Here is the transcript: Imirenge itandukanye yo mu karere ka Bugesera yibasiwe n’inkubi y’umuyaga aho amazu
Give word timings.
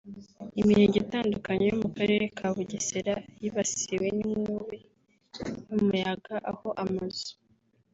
Imirenge 0.59 0.97
itandukanye 1.03 1.63
yo 1.69 1.77
mu 1.81 1.87
karere 1.97 2.25
ka 2.37 2.47
Bugesera 2.55 3.15
yibasiwe 3.41 4.07
n’inkubi 4.19 4.77
y’umuyaga 5.69 6.35
aho 6.51 6.67
amazu 6.83 7.29